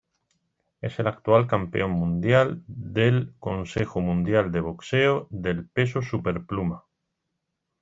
Es 0.81 0.97
el 0.97 1.05
actual 1.05 1.45
campeón 1.45 1.91
mundial 1.91 2.63
del 2.65 3.35
Consejo 3.37 4.01
Mundial 4.01 4.51
de 4.51 4.59
Boxeo 4.59 5.27
del 5.29 5.69
peso 5.69 6.01
superpluma. 6.01 6.85